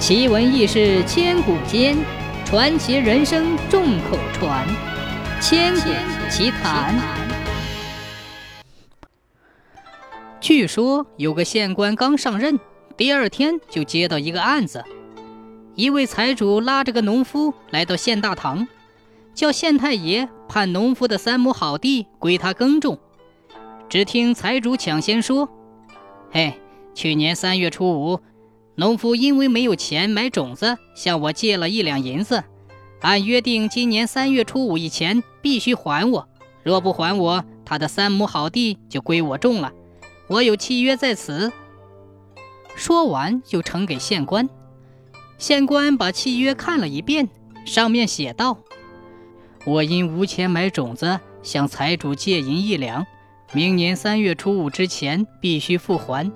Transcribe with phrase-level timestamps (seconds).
[0.00, 1.94] 奇闻异事千古间，
[2.46, 4.66] 传奇人生众口传。
[5.42, 5.90] 千古
[6.30, 6.98] 奇谈。
[10.40, 12.58] 据说有个县官刚上任，
[12.96, 14.82] 第二天就接到一个案子：
[15.74, 18.66] 一位财主拉着个农夫来到县大堂，
[19.34, 22.98] 叫县太爷判农夫的三亩好地归他耕种。
[23.90, 25.46] 只听财主抢先说
[26.32, 26.54] ：“嘿，
[26.94, 28.18] 去年三月初五。”
[28.76, 32.44] 农夫因为没有钱买种子，向我借了一两银子，
[33.00, 36.28] 按约定，今年三月初五以前必须还我。
[36.62, 39.72] 若不还我，他的三亩好地就归我种了。
[40.28, 41.52] 我有契约在此。
[42.74, 44.48] 说完，就呈给县官。
[45.36, 47.28] 县官把契约看了一遍，
[47.66, 48.58] 上面写道
[49.66, 53.06] ：“我因无钱买种子，向财主借银一两，
[53.52, 56.30] 明年三月初五之前必须付还。”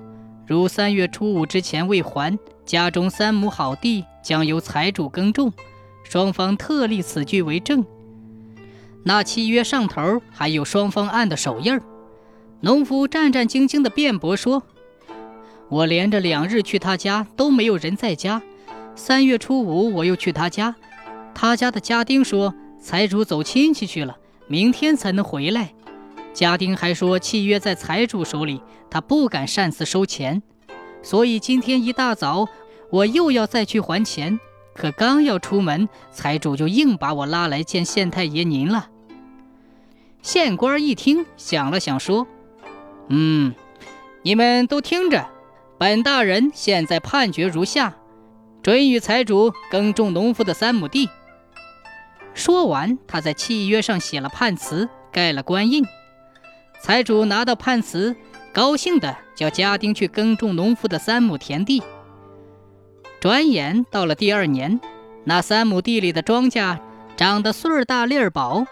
[0.46, 5.52] 如三月初五之前未还，家中三亩好地将由财主耕种。
[6.04, 7.84] 双方特立此据为证。
[9.04, 11.82] 那契约上头还有双方按的手印儿。
[12.60, 14.62] 农夫战战兢兢地辩驳说
[15.68, 18.42] ：“我连着两日去他家都没有人在家。
[18.94, 20.74] 三月初五我又去他家，
[21.34, 25.73] 他家的家丁说财主走亲戚去了，明天才能回来。”
[26.34, 30.42] 家丁还说，契约在财主手里，他不敢擅自收钱，
[31.00, 32.48] 所以今天一大早
[32.90, 34.38] 我又要再去还钱。
[34.74, 38.88] 可刚要出门，财主就硬把我拉来见县太爷您了。
[40.20, 42.26] 县官一听，想了想，说
[43.08, 43.54] ：“嗯，
[44.22, 45.28] 你们都听着，
[45.78, 47.94] 本大人现在判决如下：
[48.60, 51.08] 准予财主耕种农夫的三亩地。”
[52.34, 55.84] 说完，他在契约上写了判词，盖了官印。
[56.84, 58.14] 财主拿到判词，
[58.52, 61.82] 高兴的叫家丁去耕种农夫的三亩田地。
[63.18, 64.78] 转眼到了第二年，
[65.24, 66.78] 那三亩地里的庄稼
[67.16, 68.66] 长得穗儿大粒儿薄，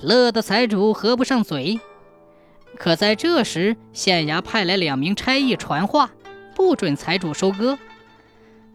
[0.00, 1.80] 乐得财主合不上嘴。
[2.76, 6.12] 可在这时，县衙派来两名差役传话，
[6.54, 7.76] 不准财主收割。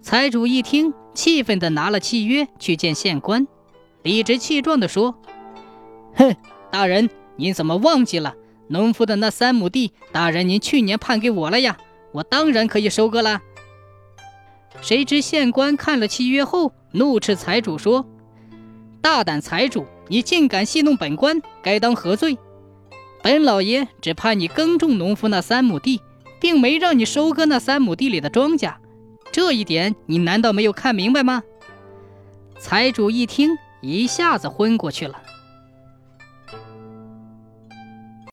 [0.02, 3.48] 财主一听，气愤地拿了契约去见县官，
[4.04, 5.16] 理直气壮地说
[6.16, 6.36] ：“哼，
[6.70, 8.36] 大人，您怎么忘记了？”
[8.68, 11.78] 农夫的那三亩地，大人您去年判给我了呀，
[12.12, 13.42] 我当然可以收割了。
[14.82, 18.06] 谁知县官看了契约后，怒斥财主说
[19.02, 22.38] ：“大胆财主，你竟敢戏弄本官，该当何罪？
[23.22, 26.02] 本老爷只判你耕种农夫那三亩地，
[26.42, 28.76] 并没让你收割那三亩地里的庄稼，
[29.32, 31.44] 这一点你难道没有看明白吗？”
[32.60, 35.22] 财主一听，一下子昏过去了。